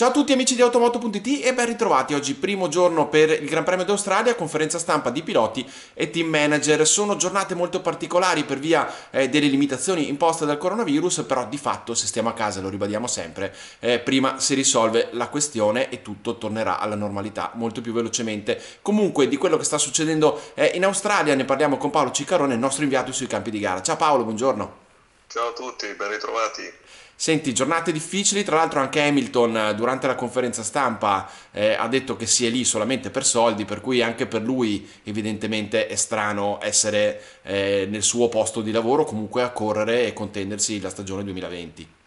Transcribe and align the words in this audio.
Ciao 0.00 0.08
a 0.08 0.12
tutti 0.12 0.32
amici 0.32 0.54
di 0.54 0.62
Automoto.it 0.62 1.44
e 1.44 1.52
ben 1.52 1.66
ritrovati 1.66 2.14
oggi 2.14 2.32
primo 2.32 2.68
giorno 2.68 3.08
per 3.08 3.28
il 3.28 3.46
Gran 3.46 3.64
Premio 3.64 3.84
d'Australia, 3.84 4.34
conferenza 4.34 4.78
stampa 4.78 5.10
di 5.10 5.22
piloti 5.22 5.70
e 5.92 6.08
team 6.08 6.26
manager. 6.26 6.86
Sono 6.86 7.16
giornate 7.16 7.54
molto 7.54 7.82
particolari 7.82 8.44
per 8.44 8.58
via 8.58 8.90
eh, 9.10 9.28
delle 9.28 9.48
limitazioni 9.48 10.08
imposte 10.08 10.46
dal 10.46 10.56
coronavirus, 10.56 11.24
però 11.28 11.46
di 11.46 11.58
fatto 11.58 11.92
se 11.92 12.06
stiamo 12.06 12.30
a 12.30 12.32
casa, 12.32 12.62
lo 12.62 12.70
ribadiamo 12.70 13.06
sempre, 13.06 13.54
eh, 13.80 13.98
prima 13.98 14.40
si 14.40 14.54
risolve 14.54 15.10
la 15.12 15.28
questione 15.28 15.90
e 15.90 16.00
tutto 16.00 16.38
tornerà 16.38 16.78
alla 16.78 16.96
normalità 16.96 17.50
molto 17.56 17.82
più 17.82 17.92
velocemente. 17.92 18.58
Comunque 18.80 19.28
di 19.28 19.36
quello 19.36 19.58
che 19.58 19.64
sta 19.64 19.76
succedendo 19.76 20.40
eh, 20.54 20.70
in 20.76 20.84
Australia 20.84 21.34
ne 21.34 21.44
parliamo 21.44 21.76
con 21.76 21.90
Paolo 21.90 22.10
Ciccarone, 22.10 22.54
il 22.54 22.58
nostro 22.58 22.84
inviato 22.84 23.12
sui 23.12 23.26
campi 23.26 23.50
di 23.50 23.58
gara. 23.58 23.82
Ciao 23.82 23.96
Paolo, 23.96 24.24
buongiorno. 24.24 24.78
Ciao 25.26 25.48
a 25.48 25.52
tutti, 25.52 25.86
ben 25.92 26.08
ritrovati. 26.08 26.79
Senti, 27.20 27.52
giornate 27.52 27.92
difficili, 27.92 28.44
tra 28.44 28.56
l'altro 28.56 28.80
anche 28.80 29.02
Hamilton 29.02 29.54
eh, 29.54 29.74
durante 29.74 30.06
la 30.06 30.14
conferenza 30.14 30.62
stampa 30.62 31.30
eh, 31.50 31.74
ha 31.74 31.86
detto 31.86 32.16
che 32.16 32.24
si 32.24 32.46
è 32.46 32.48
lì 32.48 32.64
solamente 32.64 33.10
per 33.10 33.26
soldi, 33.26 33.66
per 33.66 33.82
cui 33.82 34.00
anche 34.00 34.26
per 34.26 34.40
lui 34.40 34.88
evidentemente 35.04 35.86
è 35.86 35.96
strano 35.96 36.58
essere 36.62 37.20
eh, 37.42 37.86
nel 37.90 38.02
suo 38.02 38.30
posto 38.30 38.62
di 38.62 38.72
lavoro, 38.72 39.04
comunque 39.04 39.42
a 39.42 39.50
correre 39.50 40.06
e 40.06 40.14
contendersi 40.14 40.80
la 40.80 40.88
stagione 40.88 41.22
2020. 41.24 41.99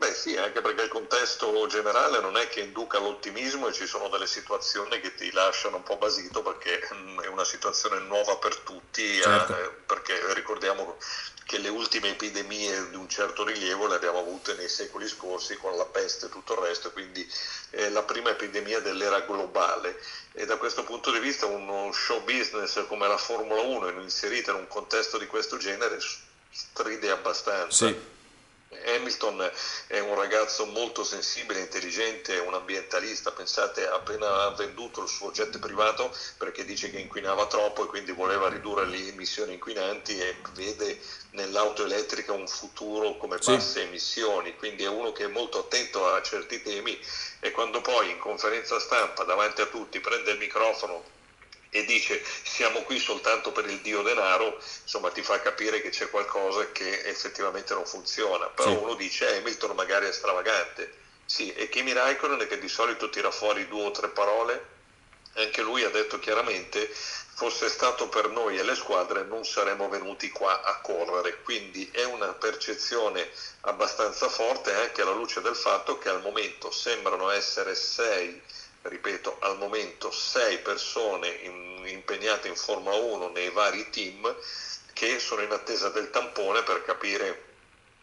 Beh 0.00 0.14
sì, 0.14 0.34
anche 0.38 0.62
perché 0.62 0.84
il 0.84 0.88
contesto 0.88 1.66
generale 1.66 2.20
non 2.20 2.38
è 2.38 2.48
che 2.48 2.60
induca 2.60 2.98
l'ottimismo 2.98 3.68
e 3.68 3.74
ci 3.74 3.86
sono 3.86 4.08
delle 4.08 4.26
situazioni 4.26 4.98
che 4.98 5.14
ti 5.14 5.30
lasciano 5.30 5.76
un 5.76 5.82
po' 5.82 5.98
basito 5.98 6.40
perché 6.40 6.88
mm, 6.94 7.20
è 7.20 7.26
una 7.26 7.44
situazione 7.44 7.98
nuova 7.98 8.36
per 8.36 8.56
tutti, 8.56 9.18
eh, 9.18 9.20
certo. 9.20 9.58
eh, 9.58 9.70
perché 9.84 10.18
ricordiamo 10.32 10.96
che 11.44 11.58
le 11.58 11.68
ultime 11.68 12.12
epidemie 12.12 12.88
di 12.88 12.96
un 12.96 13.10
certo 13.10 13.44
rilievo 13.44 13.88
le 13.88 13.96
abbiamo 13.96 14.20
avute 14.20 14.54
nei 14.54 14.70
secoli 14.70 15.06
scorsi 15.06 15.58
con 15.58 15.76
la 15.76 15.84
peste 15.84 16.26
e 16.26 16.28
tutto 16.30 16.54
il 16.54 16.60
resto, 16.60 16.92
quindi 16.92 17.30
è 17.68 17.90
la 17.90 18.02
prima 18.02 18.30
epidemia 18.30 18.80
dell'era 18.80 19.20
globale 19.20 20.00
e 20.32 20.46
da 20.46 20.56
questo 20.56 20.82
punto 20.82 21.10
di 21.10 21.18
vista 21.18 21.44
uno 21.44 21.92
show 21.92 22.22
business 22.24 22.86
come 22.86 23.06
la 23.06 23.18
Formula 23.18 23.60
1 23.60 24.00
inserita 24.00 24.52
in 24.52 24.56
un 24.56 24.66
contesto 24.66 25.18
di 25.18 25.26
questo 25.26 25.58
genere 25.58 25.98
stride 26.50 27.10
abbastanza. 27.10 27.86
Sì. 27.86 28.18
Hamilton 28.84 29.50
è 29.88 29.98
un 29.98 30.14
ragazzo 30.14 30.64
molto 30.66 31.02
sensibile, 31.02 31.60
intelligente, 31.60 32.38
un 32.38 32.54
ambientalista, 32.54 33.32
pensate 33.32 33.88
appena 33.88 34.44
ha 34.44 34.50
venduto 34.50 35.02
il 35.02 35.08
suo 35.08 35.32
jet 35.32 35.58
privato 35.58 36.16
perché 36.36 36.64
dice 36.64 36.88
che 36.90 36.98
inquinava 36.98 37.46
troppo 37.46 37.84
e 37.84 37.86
quindi 37.86 38.12
voleva 38.12 38.48
ridurre 38.48 38.86
le 38.86 39.08
emissioni 39.08 39.54
inquinanti 39.54 40.18
e 40.20 40.36
vede 40.52 41.00
nell'auto 41.30 41.84
elettrica 41.84 42.32
un 42.32 42.46
futuro 42.46 43.16
come 43.16 43.38
basse 43.38 43.80
sì. 43.80 43.80
emissioni, 43.80 44.54
quindi 44.56 44.84
è 44.84 44.88
uno 44.88 45.10
che 45.10 45.24
è 45.24 45.28
molto 45.28 45.58
attento 45.58 46.06
a 46.06 46.22
certi 46.22 46.62
temi 46.62 46.98
e 47.40 47.50
quando 47.50 47.80
poi 47.80 48.10
in 48.10 48.18
conferenza 48.18 48.78
stampa 48.78 49.24
davanti 49.24 49.62
a 49.62 49.66
tutti 49.66 49.98
prende 49.98 50.30
il 50.30 50.38
microfono 50.38 51.18
e 51.70 51.84
dice 51.84 52.22
siamo 52.42 52.82
qui 52.82 52.98
soltanto 52.98 53.52
per 53.52 53.66
il 53.66 53.78
dio 53.80 54.02
denaro, 54.02 54.60
insomma 54.82 55.10
ti 55.10 55.22
fa 55.22 55.40
capire 55.40 55.80
che 55.80 55.90
c'è 55.90 56.10
qualcosa 56.10 56.70
che 56.72 57.04
effettivamente 57.04 57.74
non 57.74 57.86
funziona. 57.86 58.46
Però 58.46 58.70
sì. 58.70 58.76
uno 58.76 58.94
dice 58.94 59.28
eh, 59.28 59.38
Hamilton 59.38 59.74
magari 59.74 60.06
è 60.06 60.12
stravagante. 60.12 60.98
Sì, 61.24 61.52
e 61.52 61.68
Kimi 61.68 61.92
Raikkonen 61.92 62.46
che 62.48 62.58
di 62.58 62.68
solito 62.68 63.08
tira 63.08 63.30
fuori 63.30 63.68
due 63.68 63.84
o 63.84 63.90
tre 63.92 64.08
parole, 64.08 64.78
anche 65.34 65.62
lui 65.62 65.84
ha 65.84 65.90
detto 65.90 66.18
chiaramente 66.18 66.90
fosse 67.40 67.70
stato 67.70 68.08
per 68.08 68.28
noi 68.28 68.58
e 68.58 68.62
le 68.62 68.74
squadre 68.74 69.22
non 69.22 69.46
saremmo 69.46 69.88
venuti 69.88 70.28
qua 70.28 70.60
a 70.60 70.80
correre, 70.80 71.40
quindi 71.42 71.88
è 71.90 72.02
una 72.04 72.34
percezione 72.34 73.30
abbastanza 73.62 74.28
forte 74.28 74.74
anche 74.74 75.00
alla 75.00 75.12
luce 75.12 75.40
del 75.40 75.56
fatto 75.56 75.96
che 75.96 76.10
al 76.10 76.20
momento 76.20 76.70
sembrano 76.70 77.30
essere 77.30 77.74
sei 77.74 78.42
ripeto, 78.82 79.36
al 79.40 79.58
momento 79.58 80.10
sei 80.10 80.58
persone 80.58 81.28
in, 81.28 81.82
impegnate 81.86 82.48
in 82.48 82.56
Formula 82.56 82.96
1 82.96 83.28
nei 83.28 83.50
vari 83.50 83.88
team 83.90 84.34
che 84.92 85.18
sono 85.18 85.42
in 85.42 85.52
attesa 85.52 85.88
del 85.90 86.10
tampone 86.10 86.62
per 86.62 86.82
capire 86.82 87.48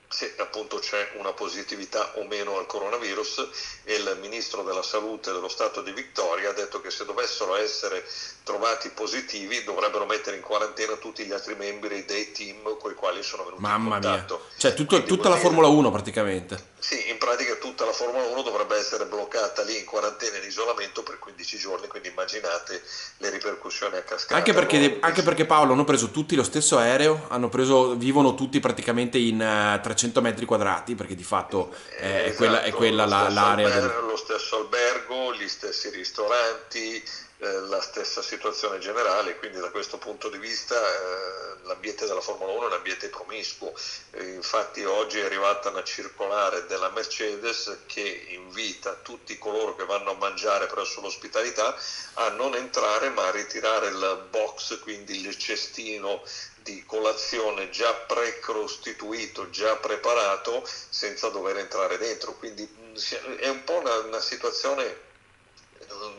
se 0.09 0.35
appunto 0.37 0.79
c'è 0.79 1.11
una 1.17 1.33
positività 1.33 2.13
o 2.15 2.25
meno 2.25 2.57
al 2.57 2.65
coronavirus 2.65 3.49
e 3.83 3.95
il 3.95 4.17
ministro 4.21 4.63
della 4.63 4.81
salute 4.81 5.33
dello 5.33 5.49
Stato 5.49 5.81
di 5.81 5.91
Vittoria 5.91 6.51
ha 6.51 6.53
detto 6.53 6.79
che 6.79 6.91
se 6.91 7.03
dovessero 7.03 7.57
essere 7.57 8.05
trovati 8.43 8.89
positivi 8.89 9.63
dovrebbero 9.63 10.05
mettere 10.05 10.37
in 10.37 10.41
quarantena 10.41 10.95
tutti 10.95 11.25
gli 11.25 11.33
altri 11.33 11.55
membri 11.55 12.05
dei 12.05 12.31
team 12.31 12.77
con 12.77 12.91
i 12.91 12.95
quali 12.95 13.21
sono 13.21 13.43
venuti 13.43 13.61
Mamma 13.61 13.97
in 13.97 14.01
contatto. 14.01 14.35
Mia. 14.35 14.57
Cioè 14.57 14.73
tutto, 14.73 15.03
tutta 15.03 15.27
la 15.27 15.37
Formula 15.37 15.67
1 15.67 15.91
praticamente. 15.91 16.75
Sì, 16.87 17.09
in 17.09 17.17
pratica 17.17 17.55
tutta 17.55 17.83
la 17.83 17.91
Formula 17.91 18.23
1 18.27 18.43
dovrebbe 18.43 18.77
essere 18.77 19.07
bloccata 19.07 19.61
lì 19.63 19.77
in 19.77 19.83
quarantena 19.83 20.37
in 20.37 20.45
isolamento 20.45 21.03
per 21.03 21.19
15 21.19 21.57
giorni, 21.57 21.85
quindi 21.87 22.07
immaginate 22.07 22.81
le 23.17 23.29
ripercussioni 23.29 23.97
a 23.97 24.03
cascata. 24.03 24.35
Anche 24.35 24.53
perché, 24.53 24.95
anche 25.01 25.21
perché 25.21 25.45
Paolo 25.45 25.73
hanno 25.73 25.83
preso 25.83 26.11
tutti 26.11 26.33
lo 26.33 26.45
stesso 26.45 26.77
aereo, 26.77 27.27
preso, 27.49 27.97
vivono 27.97 28.35
tutti 28.35 28.61
praticamente 28.61 29.17
in 29.17 29.35
uh, 29.35 29.81
300 29.81 30.21
metri 30.21 30.45
quadrati, 30.45 30.95
perché 30.95 31.15
di 31.15 31.25
fatto 31.25 31.75
eh, 31.97 32.07
esatto, 32.07 32.23
è 32.23 32.33
quella, 32.35 32.63
è 32.63 32.71
quella 32.71 33.05
la, 33.05 33.27
l'area. 33.27 33.67
Albergo, 33.67 33.99
del... 33.99 34.05
Lo 34.07 34.15
stesso 34.15 34.55
albergo, 34.55 35.33
gli 35.35 35.47
stessi 35.49 35.89
ristoranti, 35.89 37.03
eh, 37.39 37.59
la 37.67 37.81
stessa 37.81 38.23
situazione 38.23 38.79
generale, 38.79 39.37
quindi 39.37 39.59
da 39.59 39.69
questo 39.69 39.99
punto 39.99 40.27
di 40.29 40.39
vista 40.39 40.75
eh, 40.75 41.65
l'ambiente 41.67 42.07
della 42.07 42.21
Formula 42.21 42.51
1 42.51 42.63
è 42.63 42.65
un 42.65 42.73
ambiente 42.73 43.09
promiscuo. 43.09 43.73
Eh, 44.11 44.33
infatti 44.33 44.83
oggi 44.83 45.19
è 45.19 45.25
arrivata 45.25 45.69
una 45.69 45.83
circolare 45.83 46.65
della 46.65 46.89
Mercedes 46.89 47.81
che 47.85 48.25
invita 48.29 48.93
tutti 49.03 49.37
coloro 49.37 49.75
che 49.75 49.85
vanno 49.85 50.11
a 50.11 50.15
mangiare 50.15 50.65
presso 50.65 50.99
l'ospitalità 51.01 51.77
a 52.15 52.29
non 52.29 52.55
entrare 52.55 53.09
ma 53.09 53.27
a 53.27 53.31
ritirare 53.31 53.89
il 53.89 54.25
box, 54.31 54.79
quindi 54.79 55.21
il 55.21 55.37
cestino 55.37 56.23
di 56.63 56.83
colazione 56.85 57.69
già 57.69 57.93
pre-costituito, 57.93 59.51
già 59.51 59.75
preparato, 59.75 60.67
senza 60.89 61.29
dover 61.29 61.57
entrare 61.57 61.99
dentro. 61.99 62.33
Quindi 62.33 62.67
mm, 62.67 62.95
è 63.37 63.47
un 63.47 63.63
po' 63.63 63.75
una, 63.75 63.95
una 63.99 64.19
situazione 64.19 65.05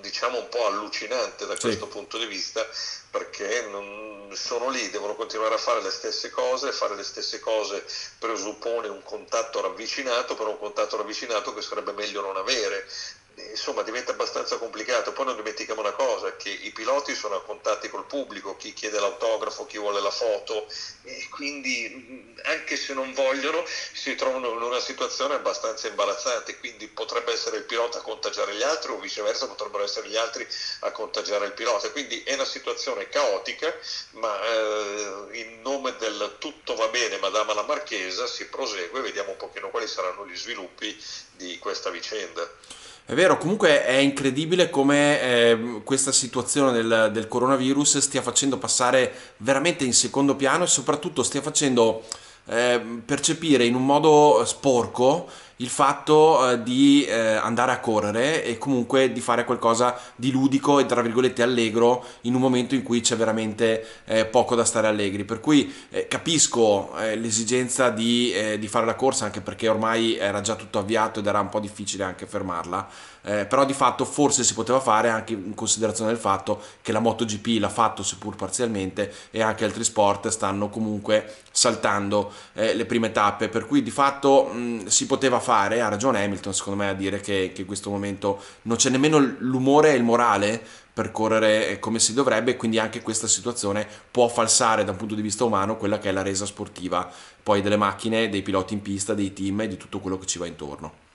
diciamo 0.00 0.38
un 0.38 0.48
po' 0.48 0.66
allucinante 0.66 1.46
da 1.46 1.56
questo 1.56 1.86
sì. 1.86 1.90
punto 1.90 2.18
di 2.18 2.26
vista 2.26 2.66
perché 3.10 3.66
non, 3.70 4.28
sono 4.32 4.68
lì, 4.68 4.90
devono 4.90 5.14
continuare 5.14 5.54
a 5.54 5.58
fare 5.58 5.82
le 5.82 5.90
stesse 5.90 6.30
cose, 6.30 6.72
fare 6.72 6.94
le 6.94 7.02
stesse 7.02 7.40
cose 7.40 7.84
presuppone 8.18 8.88
un 8.88 9.02
contatto 9.02 9.60
ravvicinato, 9.60 10.34
però 10.34 10.50
un 10.50 10.58
contatto 10.58 10.96
ravvicinato 10.96 11.54
che 11.54 11.62
sarebbe 11.62 11.92
meglio 11.92 12.20
non 12.20 12.36
avere, 12.36 12.86
insomma 13.50 13.82
diventa 13.82 14.12
abbastanza 14.12 14.56
complicato. 14.58 15.12
Poi 15.12 15.26
non 15.26 15.36
dimentichiamo 15.36 15.80
una 15.80 15.92
cosa, 15.92 16.36
che 16.36 16.50
i 16.50 16.70
piloti 16.70 17.14
sono 17.14 17.36
a 17.36 17.42
contatti 17.42 17.88
col 17.88 18.06
pubblico, 18.06 18.56
chi 18.56 18.72
chiede 18.72 19.00
l'autografo, 19.00 19.66
chi 19.66 19.78
vuole 19.78 20.00
la 20.00 20.10
foto 20.10 20.66
e 21.02 21.28
quindi 21.30 22.36
anche 22.44 22.76
se 22.76 22.94
non 22.94 23.12
vogliono 23.12 23.64
si 23.66 24.14
trovano 24.14 24.50
in 24.52 24.62
una 24.62 24.80
situazione 24.80 25.34
abbastanza 25.34 25.88
imbarazzante, 25.88 26.58
quindi 26.58 26.86
potrebbe 26.88 27.32
essere 27.32 27.58
il 27.58 27.64
pilota 27.64 27.98
a 27.98 28.02
contagiare 28.02 28.54
gli 28.54 28.62
altri 28.62 28.92
o 28.92 28.98
viceversa 28.98 29.46
potrebbero 29.46 29.84
essere 29.84 30.08
gli 30.08 30.16
altri 30.16 30.46
a 30.80 30.90
contagiare 30.90 31.46
il 31.46 31.52
pilota. 31.52 31.90
Quindi 31.90 32.22
è 32.22 32.34
una 32.34 32.44
situazione 32.44 33.08
caotica, 33.08 33.74
ma 34.12 34.40
eh, 34.44 35.26
in 35.32 35.60
nome 35.62 35.96
del 35.96 36.36
tutto 36.38 36.74
va 36.74 36.88
bene, 36.88 37.18
Madama 37.18 37.54
la 37.54 37.62
Marchesa, 37.62 38.26
si 38.26 38.46
prosegue 38.46 39.00
vediamo 39.00 39.30
un 39.30 39.36
pochino 39.36 39.70
quali 39.70 39.86
saranno 39.86 40.26
gli 40.26 40.36
sviluppi 40.36 40.96
di 41.32 41.58
questa 41.58 41.90
vicenda. 41.90 42.48
È 43.10 43.14
vero, 43.14 43.38
comunque 43.38 43.86
è 43.86 43.94
incredibile 43.94 44.68
come 44.68 45.22
eh, 45.22 45.80
questa 45.82 46.12
situazione 46.12 46.72
del, 46.72 47.08
del, 47.10 47.26
coronavirus 47.26 47.96
stia 47.96 48.20
facendo 48.20 48.58
passare 48.58 49.10
veramente 49.38 49.82
in 49.84 49.94
secondo 49.94 50.36
piano 50.36 50.64
e 50.64 50.66
soprattutto 50.66 51.22
stia 51.22 51.40
facendo 51.40 52.02
eh, 52.48 52.78
percepire 53.02 53.64
in 53.64 53.74
un 53.74 53.86
modo 53.86 54.44
sporco 54.44 55.26
il 55.58 55.68
fatto 55.68 56.50
eh, 56.50 56.62
di 56.62 57.04
eh, 57.04 57.34
andare 57.34 57.72
a 57.72 57.80
correre 57.80 58.44
e 58.44 58.58
comunque 58.58 59.12
di 59.12 59.20
fare 59.20 59.44
qualcosa 59.44 59.98
di 60.14 60.30
ludico 60.30 60.78
e 60.78 60.86
tra 60.86 61.02
virgolette 61.02 61.42
allegro 61.42 62.04
in 62.22 62.34
un 62.34 62.40
momento 62.40 62.74
in 62.74 62.82
cui 62.82 63.00
c'è 63.00 63.16
veramente 63.16 63.86
eh, 64.04 64.24
poco 64.26 64.54
da 64.54 64.64
stare 64.64 64.86
allegri. 64.86 65.24
Per 65.24 65.40
cui 65.40 65.72
eh, 65.90 66.06
capisco 66.06 66.96
eh, 66.98 67.16
l'esigenza 67.16 67.90
di, 67.90 68.32
eh, 68.32 68.58
di, 68.58 68.68
fare 68.68 68.86
la 68.86 68.94
corsa 68.94 69.24
anche 69.24 69.40
perché 69.40 69.68
ormai 69.68 70.16
era 70.16 70.40
già 70.40 70.54
tutto 70.54 70.78
avviato 70.78 71.20
ed 71.20 71.26
era 71.26 71.40
un 71.40 71.48
po' 71.48 71.60
difficile 71.60 72.04
anche 72.04 72.26
fermarla. 72.26 73.16
però 73.48 73.66
di 73.66 73.74
fatto 73.74 74.06
forse 74.06 74.42
si 74.42 74.54
poteva 74.54 74.80
fare 74.80 75.10
anche 75.10 75.34
in 75.34 75.54
considerazione 75.54 76.10
del 76.10 76.20
fatto 76.20 76.62
che 76.80 76.92
la 76.92 77.00
MotoGP 77.00 77.60
l'ha 77.60 77.68
fatto 77.68 78.02
seppur 78.02 78.36
parzialmente 78.36 79.12
e 79.30 79.42
anche 79.42 79.64
altri 79.64 79.84
sport 79.84 80.28
stanno 80.28 80.70
comunque 80.70 81.34
saltando 81.50 82.32
le 82.54 82.86
prime 82.86 83.12
tappe 83.12 83.48
per 83.48 83.66
cui 83.66 83.82
di 83.82 83.90
fatto 83.90 84.44
mh, 84.44 84.86
si 84.86 85.04
poteva 85.04 85.40
fare 85.40 85.47
ha 85.56 85.88
ragione 85.88 86.22
Hamilton 86.24 86.54
secondo 86.54 86.82
me 86.82 86.88
a 86.88 86.94
dire 86.94 87.20
che, 87.20 87.52
che 87.54 87.62
in 87.62 87.66
questo 87.66 87.90
momento 87.90 88.42
non 88.62 88.76
c'è 88.76 88.90
nemmeno 88.90 89.18
l'umore 89.18 89.92
e 89.92 89.96
il 89.96 90.02
morale 90.02 90.62
per 90.92 91.12
correre 91.12 91.78
come 91.78 92.00
si 92.00 92.12
dovrebbe, 92.12 92.56
quindi 92.56 92.80
anche 92.80 93.02
questa 93.02 93.28
situazione 93.28 93.86
può 94.10 94.26
falsare 94.26 94.82
da 94.82 94.90
un 94.90 94.96
punto 94.96 95.14
di 95.14 95.22
vista 95.22 95.44
umano 95.44 95.76
quella 95.76 95.98
che 95.98 96.08
è 96.08 96.12
la 96.12 96.22
resa 96.22 96.44
sportiva 96.44 97.08
poi 97.40 97.62
delle 97.62 97.76
macchine, 97.76 98.28
dei 98.28 98.42
piloti 98.42 98.74
in 98.74 98.82
pista, 98.82 99.14
dei 99.14 99.32
team 99.32 99.60
e 99.60 99.68
di 99.68 99.76
tutto 99.76 100.00
quello 100.00 100.18
che 100.18 100.26
ci 100.26 100.38
va 100.38 100.46
intorno. 100.46 101.06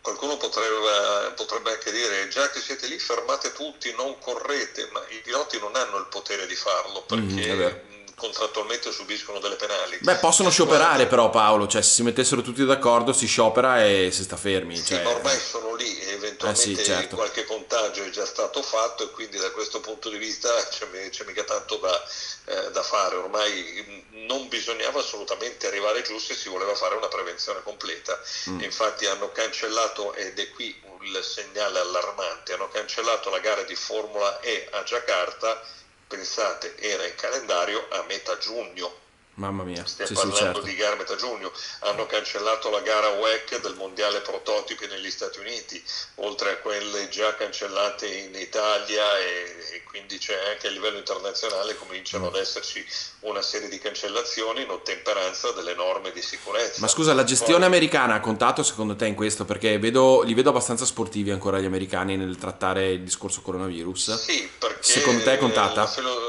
Qualcuno 0.00 0.38
potrebbe, 0.38 1.34
potrebbe, 1.36 1.72
anche 1.72 1.92
dire, 1.92 2.28
già 2.28 2.48
che 2.48 2.60
siete 2.60 2.86
lì 2.86 2.98
fermate 2.98 3.52
tutti, 3.52 3.92
non 3.94 4.16
correte, 4.18 4.88
ma 4.92 5.00
i 5.10 5.20
piloti 5.22 5.58
non 5.58 5.76
hanno 5.76 5.98
il 5.98 6.06
potere 6.08 6.46
di 6.46 6.54
farlo 6.54 7.02
perché... 7.02 7.84
Mm, 7.92 7.97
contrattualmente 8.18 8.92
subiscono 8.92 9.38
delle 9.38 9.56
penali. 9.56 9.98
Beh, 10.00 10.16
possono 10.16 10.50
scioperare 10.50 11.06
però 11.06 11.30
Paolo, 11.30 11.66
cioè 11.66 11.80
se 11.80 11.90
si 11.90 12.02
mettessero 12.02 12.42
tutti 12.42 12.64
d'accordo 12.64 13.14
si 13.14 13.26
sciopera 13.26 13.82
e 13.82 14.10
si 14.12 14.22
sta 14.22 14.36
fermi. 14.36 14.76
Sì, 14.76 14.84
cioè... 14.84 15.02
ma 15.02 15.10
ormai 15.10 15.38
sono 15.38 15.74
lì 15.74 15.98
e 16.00 16.12
eventualmente 16.12 16.70
eh 16.70 16.76
sì, 16.76 16.84
certo. 16.84 17.16
qualche 17.16 17.44
contagio 17.44 18.04
è 18.04 18.10
già 18.10 18.26
stato 18.26 18.62
fatto 18.62 19.04
e 19.04 19.10
quindi 19.10 19.38
da 19.38 19.50
questo 19.52 19.80
punto 19.80 20.10
di 20.10 20.18
vista 20.18 20.48
c'è, 20.68 20.86
c'è 21.08 21.24
mica 21.24 21.44
tanto 21.44 21.76
da, 21.76 22.04
eh, 22.44 22.70
da, 22.72 22.82
fare, 22.82 23.16
ormai 23.16 24.06
non 24.26 24.48
bisognava 24.48 25.00
assolutamente 25.00 25.66
arrivare 25.66 26.02
giù 26.02 26.18
se 26.18 26.34
si 26.34 26.48
voleva 26.48 26.74
fare 26.74 26.96
una 26.96 27.08
prevenzione 27.08 27.62
completa. 27.62 28.20
Mm. 28.50 28.60
Infatti 28.60 29.06
hanno 29.06 29.30
cancellato, 29.32 30.12
ed 30.14 30.38
è 30.38 30.50
qui 30.50 30.74
il 31.02 31.22
segnale 31.22 31.78
allarmante, 31.78 32.52
hanno 32.52 32.68
cancellato 32.68 33.30
la 33.30 33.38
gara 33.38 33.62
di 33.62 33.74
Formula 33.76 34.40
E 34.40 34.68
a 34.72 34.82
Giacarta 34.82 35.62
pensate, 36.08 36.74
era 36.78 37.06
in 37.06 37.14
calendario 37.14 37.86
a 37.90 38.02
metà 38.08 38.36
giugno. 38.38 39.06
Mamma 39.38 39.62
mia, 39.62 39.86
stiamo 39.86 40.08
sì, 40.08 40.14
parlando 40.14 40.36
sì, 40.36 40.42
certo. 40.42 40.60
di 40.62 40.74
gara 40.74 40.94
a 40.94 40.96
metà 40.96 41.14
giugno. 41.14 41.52
Hanno 41.80 42.06
cancellato 42.06 42.70
la 42.70 42.80
gara 42.80 43.08
WEC 43.10 43.60
del 43.60 43.74
mondiale 43.76 44.20
prototipi 44.20 44.86
negli 44.88 45.10
Stati 45.10 45.38
Uniti, 45.38 45.80
oltre 46.16 46.50
a 46.50 46.56
quelle 46.56 47.08
già 47.08 47.34
cancellate 47.36 48.06
in 48.06 48.34
Italia 48.34 49.16
e, 49.18 49.76
e 49.76 49.82
quindi 49.84 50.18
c'è 50.18 50.34
anche 50.50 50.66
a 50.66 50.70
livello 50.70 50.98
internazionale 50.98 51.76
cominciano 51.76 52.24
mm. 52.24 52.28
ad 52.28 52.34
esserci 52.34 52.84
una 53.20 53.40
serie 53.40 53.68
di 53.68 53.78
cancellazioni 53.78 54.62
in 54.62 54.70
ottemperanza 54.70 55.52
delle 55.52 55.74
norme 55.74 56.10
di 56.10 56.20
sicurezza. 56.22 56.80
Ma 56.80 56.88
scusa, 56.88 57.14
la 57.14 57.24
gestione 57.24 57.60
Poi, 57.60 57.66
americana 57.66 58.14
ha 58.14 58.20
contato 58.20 58.64
secondo 58.64 58.96
te 58.96 59.06
in 59.06 59.14
questo? 59.14 59.44
Perché 59.44 59.78
vedo, 59.78 60.22
li 60.22 60.34
vedo 60.34 60.50
abbastanza 60.50 60.84
sportivi 60.84 61.30
ancora 61.30 61.60
gli 61.60 61.64
americani 61.64 62.16
nel 62.16 62.36
trattare 62.38 62.90
il 62.90 63.02
discorso 63.02 63.40
coronavirus. 63.42 64.16
Sì, 64.16 64.50
perché 64.58 64.82
secondo 64.82 65.22
te 65.22 65.34
è 65.34 65.38
contata? 65.38 65.82
La, 65.82 65.86
filo- 65.86 66.27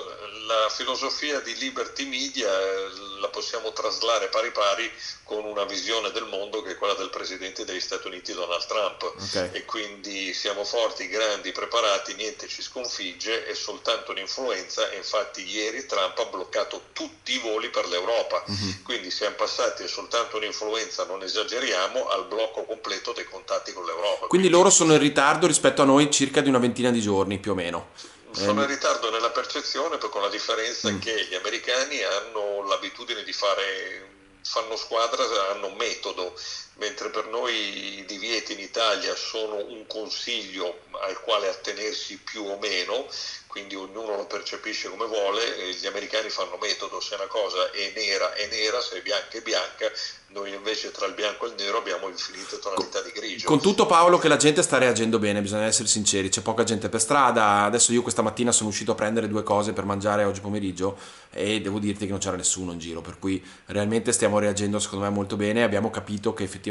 filosofia 0.80 1.42
di 1.42 1.54
Liberty 1.58 2.08
Media 2.08 2.48
eh, 2.48 3.20
la 3.20 3.28
possiamo 3.28 3.74
traslare 3.74 4.30
pari 4.30 4.52
pari 4.52 4.90
con 5.26 5.44
una 5.44 5.66
visione 5.66 6.10
del 6.12 6.26
mondo 6.26 6.62
che 6.62 6.72
è 6.72 6.76
quella 6.76 6.94
del 6.94 7.10
presidente 7.10 7.66
degli 7.66 7.81
Stati 7.81 8.08
Uniti 8.08 8.31
Donald 8.31 8.66
Trump 8.66 9.04
okay. 9.04 9.50
e 9.52 9.66
quindi 9.66 10.34
siamo 10.34 10.64
forti, 10.64 11.10
grandi, 11.10 11.52
preparati, 11.52 12.14
niente 12.16 12.48
ci 12.48 12.62
sconfigge, 12.62 13.46
è 13.46 13.54
soltanto 13.54 14.12
un'influenza 14.12 14.90
e 14.90 14.98
infatti 14.98 15.46
ieri 15.46 15.86
Trump 15.86 16.18
ha 16.18 16.26
bloccato 16.26 16.81
tutti 16.94 17.34
i 17.34 17.40
voli 17.40 17.70
per 17.70 17.86
l'Europa, 17.90 18.42
uh-huh. 18.46 18.81
quindi 18.84 19.12
siamo 19.12 19.36
passati 19.36 19.84
è 19.84 19.88
soltanto 19.88 20.38
un'influenza, 20.38 21.06
non 21.06 21.22
esageriamo, 21.24 22.08
al 22.08 22.26
blocco 22.26 22.64
completo 22.64 23.12
dei 23.12 23.26
contatti 23.26 23.74
con 23.74 23.84
l'Europa. 23.84 24.28
Quindi, 24.28 24.28
quindi 24.28 24.50
loro 24.50 24.70
sono 24.70 24.94
in 24.94 25.00
ritardo 25.00 25.46
rispetto 25.46 25.81
a 25.81 25.86
noi 25.86 26.10
circa 26.10 26.40
di 26.40 26.48
una 26.48 26.58
ventina 26.58 26.90
di 26.90 27.02
giorni 27.02 27.38
più 27.38 27.52
o 27.52 27.56
meno 27.56 28.18
sono 28.31 28.62
in 28.62 28.68
ritardo 28.68 29.10
nella 29.10 29.31
percezione, 29.31 29.98
con 29.98 30.22
la 30.22 30.30
differenza 30.30 30.90
mm. 30.90 31.00
che 31.00 31.26
gli 31.26 31.36
americani 31.36 32.02
hanno 32.04 32.64
l'abitudine 32.68 33.24
di 33.24 33.34
fare, 33.34 34.10
fanno 34.44 34.76
squadra, 34.76 35.24
hanno 35.52 35.70
metodo, 35.70 36.34
mentre 36.80 37.10
per 37.10 37.28
noi 37.28 38.00
i 38.00 38.06
divieti 38.06 38.54
in 38.54 38.60
Italia 38.60 39.14
sono 39.16 39.58
un 39.58 39.86
consiglio 39.88 40.80
al 41.02 41.20
quale 41.22 41.48
attenersi 41.48 42.18
più 42.18 42.44
o 42.44 42.58
meno, 42.58 43.06
quindi 43.48 43.76
ognuno 43.76 44.16
lo 44.16 44.26
percepisce 44.26 44.90
come 44.90 45.08
vuole, 45.08 45.74
gli 45.74 45.88
americani 45.88 46.30
fanno 46.30 46.58
metodo, 46.62 47.00
se 47.00 47.16
una 47.16 47.26
cosa 47.28 47.72
è 47.72 47.92
nera 47.96 48.34
è 48.34 48.48
nera, 48.48 48.80
se 48.80 48.98
è 48.98 49.02
bianca 49.02 49.38
è 49.38 49.42
bianca, 49.42 49.92
noi 50.31 50.54
invece 50.54 50.92
tra 50.92 51.08
il 51.08 51.16
bianco 51.16 51.46
e 51.46 51.50
il 51.50 51.56
nero 51.58 51.80
abbiamo 51.80 52.08
infinite 52.08 52.60
tonalità 52.60 53.02
di 53.02 53.10
grigio. 53.12 53.48
Con 53.48 53.60
tutto 53.60 53.88
Paolo 53.88 54.20
che 54.20 54.28
la 54.28 54.38
gente 54.38 54.62
sta 54.62 54.78
reagendo 54.78 55.18
bene, 55.18 55.42
bisogna 55.42 55.66
essere 55.66 55.88
sinceri, 55.88 56.30
c'è 56.30 56.42
poca 56.42 56.64
gente 56.64 56.90
per 56.90 57.02
strada, 57.02 57.64
adesso 57.64 57.92
io 57.92 58.04
questa 58.04 58.22
mattina 58.22 58.52
sono 58.52 58.70
uscito 58.70 58.92
a 58.92 58.96
prendere 58.96 59.28
due 59.28 59.42
cose 59.42 59.74
per 59.74 59.86
mangiare 59.86 60.26
oggi 60.26 60.42
pomeriggio 60.42 60.98
e 61.31 61.60
devo 61.62 61.80
dirti 61.80 62.06
che 62.06 62.12
non 62.12 62.20
c'era 62.20 62.36
nessuno 62.36 62.74
in 62.74 62.80
giro, 62.80 63.02
per 63.02 63.18
cui 63.18 63.44
realmente 63.66 64.12
stiamo 64.12 64.38
reagendo 64.38 64.78
secondo 64.78 65.06
me 65.06 65.12
molto 65.12 65.36
bene, 65.36 65.64
abbiamo 65.64 65.90
capito 65.90 66.36
che 66.36 66.44
effettivamente 66.44 66.69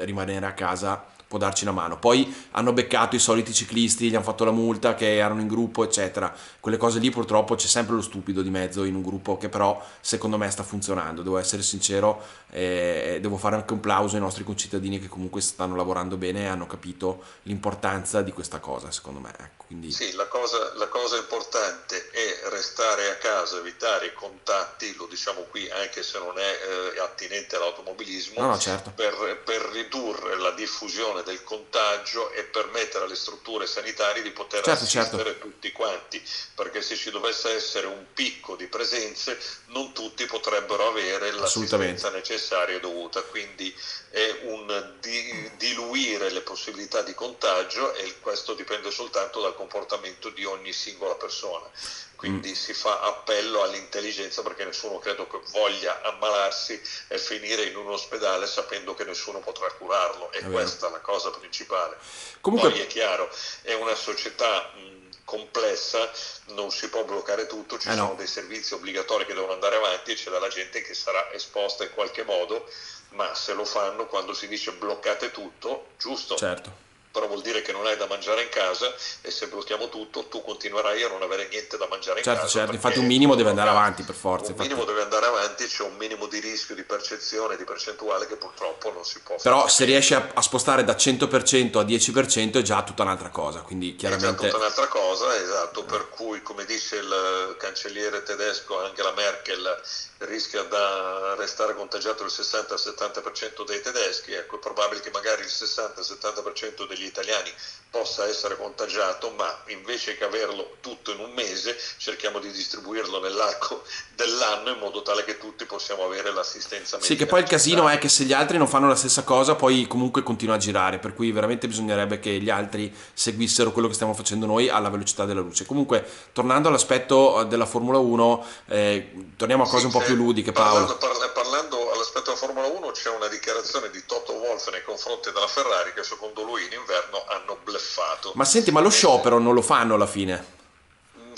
rimanere 0.00 0.46
a 0.46 0.52
casa 0.52 1.04
può 1.28 1.38
darci 1.38 1.64
una 1.64 1.72
mano. 1.72 1.98
Poi 1.98 2.34
hanno 2.52 2.72
beccato 2.72 3.14
i 3.14 3.18
soliti 3.18 3.52
ciclisti, 3.52 4.08
gli 4.08 4.14
hanno 4.14 4.24
fatto 4.24 4.44
la 4.44 4.50
multa 4.50 4.94
che 4.94 5.16
erano 5.16 5.42
in 5.42 5.46
gruppo, 5.46 5.84
eccetera. 5.84 6.34
Quelle 6.58 6.78
cose 6.78 6.98
lì 6.98 7.10
purtroppo 7.10 7.54
c'è 7.54 7.66
sempre 7.66 7.94
lo 7.94 8.02
stupido 8.02 8.40
di 8.40 8.50
mezzo 8.50 8.84
in 8.84 8.94
un 8.94 9.02
gruppo 9.02 9.36
che 9.36 9.50
però 9.50 9.80
secondo 10.00 10.38
me 10.38 10.50
sta 10.50 10.62
funzionando, 10.62 11.22
devo 11.22 11.38
essere 11.38 11.62
sincero, 11.62 12.22
eh, 12.50 13.18
devo 13.20 13.36
fare 13.36 13.56
anche 13.56 13.74
un 13.74 13.80
plauso 13.80 14.14
ai 14.16 14.22
nostri 14.22 14.42
concittadini 14.42 14.98
che 14.98 15.08
comunque 15.08 15.42
stanno 15.42 15.76
lavorando 15.76 16.16
bene 16.16 16.44
e 16.44 16.46
hanno 16.46 16.66
capito 16.66 17.22
l'importanza 17.42 18.22
di 18.22 18.32
questa 18.32 18.58
cosa, 18.58 18.90
secondo 18.90 19.20
me. 19.20 19.30
Ecco, 19.38 19.64
quindi... 19.66 19.92
Sì, 19.92 20.12
la 20.14 20.26
cosa, 20.26 20.72
la 20.76 20.88
cosa 20.88 21.18
importante 21.18 22.08
è 22.10 22.48
restare 22.48 23.10
a 23.10 23.16
casa, 23.16 23.58
evitare 23.58 24.06
i 24.06 24.12
contatti, 24.14 24.94
lo 24.96 25.06
diciamo 25.06 25.42
qui 25.50 25.68
anche 25.68 26.02
se 26.02 26.18
non 26.18 26.38
è 26.38 26.96
eh, 26.96 27.00
attinente 27.00 27.56
all'automobilismo, 27.56 28.40
no, 28.40 28.48
no, 28.48 28.58
certo. 28.58 28.92
per, 28.94 29.42
per 29.44 29.60
ridurre 29.72 30.38
la 30.38 30.52
diffusione 30.52 31.17
riduzione 31.18 31.22
del 31.22 31.42
contagio 31.44 32.30
e 32.32 32.44
permettere 32.44 33.04
alle 33.04 33.14
strutture 33.14 33.66
sanitarie 33.66 34.22
di 34.22 34.30
poter 34.30 34.62
certo. 34.62 34.84
assistere 34.84 35.30
certo. 35.30 35.40
tutti 35.40 35.72
quanti, 35.72 36.22
perché 36.54 36.82
se 36.82 36.96
ci 36.96 37.10
dovesse 37.10 37.50
essere 37.50 37.86
un 37.86 38.06
picco 38.12 38.56
di 38.56 38.66
presenze 38.66 39.38
non 39.66 39.92
tutti 39.92 40.24
potrebbero 40.26 40.88
avere 40.88 41.30
l'assistenza 41.32 42.10
necessaria 42.10 42.76
e 42.76 42.80
dovuta, 42.80 43.22
quindi 43.22 43.74
è 44.10 44.40
un 44.42 44.96
di, 45.00 45.50
diluire 45.56 46.30
le 46.30 46.40
possibilità 46.40 47.02
di 47.02 47.14
contagio 47.14 47.94
e 47.94 48.18
questo 48.20 48.54
dipende 48.54 48.90
soltanto 48.90 49.40
dal 49.40 49.54
comportamento 49.54 50.30
di 50.30 50.44
ogni 50.44 50.72
singola 50.72 51.14
persona 51.14 51.68
quindi 52.18 52.56
si 52.56 52.74
fa 52.74 53.00
appello 53.02 53.62
all'intelligenza 53.62 54.42
perché 54.42 54.64
nessuno 54.64 54.98
credo 54.98 55.28
che 55.28 55.38
voglia 55.52 56.02
ammalarsi 56.02 56.78
e 57.06 57.16
finire 57.16 57.62
in 57.66 57.76
un 57.76 57.90
ospedale 57.90 58.48
sapendo 58.48 58.92
che 58.94 59.04
nessuno 59.04 59.38
potrà 59.38 59.70
curarlo 59.70 60.32
e 60.32 60.40
è 60.40 60.50
questa 60.50 60.88
è 60.88 60.90
la 60.90 60.98
cosa 60.98 61.30
principale. 61.30 61.96
Comunque... 62.40 62.70
Poi 62.70 62.80
è 62.80 62.88
chiaro, 62.88 63.30
è 63.62 63.72
una 63.74 63.94
società 63.94 64.68
mh, 64.74 65.22
complessa, 65.24 66.10
non 66.46 66.72
si 66.72 66.88
può 66.88 67.04
bloccare 67.04 67.46
tutto, 67.46 67.78
ci 67.78 67.86
eh 67.86 67.92
sono 67.94 68.08
no. 68.08 68.14
dei 68.14 68.26
servizi 68.26 68.74
obbligatori 68.74 69.24
che 69.24 69.34
devono 69.34 69.52
andare 69.52 69.76
avanti 69.76 70.10
e 70.10 70.14
c'è 70.16 70.30
della 70.30 70.48
gente 70.48 70.82
che 70.82 70.94
sarà 70.94 71.30
esposta 71.30 71.84
in 71.84 71.92
qualche 71.94 72.24
modo, 72.24 72.68
ma 73.10 73.32
se 73.36 73.52
lo 73.52 73.64
fanno 73.64 74.06
quando 74.06 74.34
si 74.34 74.48
dice 74.48 74.72
bloccate 74.72 75.30
tutto, 75.30 75.90
giusto. 75.96 76.34
Certo 76.34 76.86
però 77.10 77.26
vuol 77.26 77.42
dire 77.42 77.62
che 77.62 77.72
non 77.72 77.86
hai 77.86 77.96
da 77.96 78.06
mangiare 78.06 78.42
in 78.42 78.48
casa 78.48 78.92
e 79.22 79.30
se 79.30 79.48
blocchiamo 79.48 79.88
tutto 79.88 80.26
tu 80.26 80.42
continuerai 80.42 81.02
a 81.02 81.08
non 81.08 81.22
avere 81.22 81.48
niente 81.48 81.76
da 81.76 81.86
mangiare 81.88 82.18
in 82.18 82.24
certo, 82.24 82.42
casa. 82.42 82.58
Certo, 82.58 82.74
infatti 82.74 82.98
un 82.98 83.06
minimo 83.06 83.34
deve 83.34 83.50
andare 83.50 83.70
avanti 83.70 84.02
per 84.02 84.14
forza. 84.14 84.46
Un 84.46 84.50
infatti. 84.52 84.68
minimo 84.68 84.84
deve 84.86 85.02
andare 85.02 85.26
avanti, 85.26 85.66
c'è 85.66 85.82
un 85.82 85.96
minimo 85.96 86.26
di 86.26 86.40
rischio, 86.40 86.74
di 86.74 86.84
percezione, 86.84 87.56
di 87.56 87.64
percentuale 87.64 88.26
che 88.26 88.36
purtroppo 88.36 88.92
non 88.92 89.04
si 89.04 89.20
può 89.20 89.36
fare. 89.38 89.54
Però 89.54 89.68
se 89.68 89.84
riesci 89.84 90.14
a, 90.14 90.30
a, 90.34 90.42
spostare 90.42 90.84
da 90.84 90.94
100% 90.94 91.78
a 91.78 91.82
10% 91.82 92.58
è 92.58 92.62
già 92.62 92.82
tutta 92.82 93.02
un'altra 93.02 93.30
cosa, 93.30 93.60
quindi 93.60 93.96
chiaramente... 93.96 94.28
È 94.28 94.36
già 94.36 94.44
tutta 94.44 94.56
un'altra 94.56 94.86
cosa, 94.86 95.36
esatto, 95.36 95.84
per 95.84 96.08
cui 96.10 96.42
come 96.42 96.64
dice 96.64 96.96
il 96.96 97.56
cancelliere 97.58 98.22
tedesco 98.22 98.80
Angela 98.82 99.12
Merkel 99.12 99.80
rischia 100.18 100.62
da 100.64 101.34
restare 101.36 101.74
contagiato 101.74 102.24
il 102.24 102.30
60-70% 102.30 103.64
dei 103.64 103.80
tedeschi, 103.80 104.32
ecco 104.32 104.56
è 104.56 104.58
probabile 104.58 105.00
che 105.00 105.10
magari 105.10 105.42
il 105.42 105.48
60-70% 105.48 106.88
degli 106.88 107.04
italiani 107.04 107.52
possa 107.90 108.26
essere 108.26 108.56
contagiato, 108.56 109.32
ma 109.36 109.62
invece 109.68 110.16
che 110.16 110.24
averlo 110.24 110.76
tutto 110.80 111.12
in 111.12 111.20
un 111.20 111.32
mese 111.32 111.76
cerchiamo 111.96 112.38
di 112.38 112.50
distribuirlo 112.50 113.20
nell'arco 113.20 113.82
dell'anno 114.14 114.70
in 114.70 114.78
modo 114.78 115.02
tale 115.02 115.24
che 115.24 115.38
tutti 115.38 115.64
possiamo 115.64 116.04
avere 116.04 116.32
l'assistenza 116.32 116.96
medica. 116.96 117.12
Sì, 117.12 117.16
che 117.16 117.26
poi 117.26 117.40
il 117.40 117.48
casino 117.48 117.88
è 117.88 117.98
che 117.98 118.08
se 118.08 118.24
gli 118.24 118.32
altri 118.32 118.58
non 118.58 118.68
fanno 118.68 118.88
la 118.88 118.96
stessa 118.96 119.22
cosa, 119.22 119.54
poi 119.54 119.86
comunque 119.86 120.22
continua 120.22 120.56
a 120.56 120.58
girare, 120.58 120.98
per 120.98 121.14
cui 121.14 121.32
veramente 121.32 121.66
bisognerebbe 121.66 122.18
che 122.18 122.32
gli 122.40 122.50
altri 122.50 122.94
seguissero 123.14 123.72
quello 123.72 123.88
che 123.88 123.94
stiamo 123.94 124.12
facendo 124.12 124.44
noi 124.44 124.68
alla 124.68 124.90
velocità 124.90 125.24
della 125.24 125.40
luce. 125.40 125.64
Comunque, 125.64 126.04
tornando 126.32 126.68
all'aspetto 126.68 127.44
della 127.44 127.66
Formula 127.66 127.98
1, 127.98 128.46
eh, 128.66 129.12
torniamo 129.36 129.62
a 129.62 129.68
cose 129.68 129.86
un 129.86 129.92
po' 129.92 130.00
più 130.00 130.07
ludiche, 130.14 130.52
Paolo. 130.52 130.96
Parlando, 130.96 131.30
parlando 131.32 131.92
all'aspetto 131.92 132.32
della 132.32 132.36
Formula 132.36 132.66
1 132.66 132.90
c'è 132.90 133.10
una 133.10 133.28
dichiarazione 133.28 133.90
di 133.90 134.04
Toto 134.06 134.32
Wolff 134.32 134.68
nei 134.70 134.82
confronti 134.82 135.30
della 135.32 135.48
Ferrari 135.48 135.92
che 135.92 136.02
secondo 136.02 136.42
lui 136.42 136.64
in 136.64 136.72
inverno 136.72 137.24
hanno 137.28 137.58
bleffato. 137.62 138.32
Ma 138.34 138.44
senti, 138.44 138.70
ma 138.70 138.80
lo 138.80 138.90
sciopero 138.90 139.38
non 139.38 139.54
lo 139.54 139.62
fanno 139.62 139.94
alla 139.94 140.06
fine? 140.06 140.56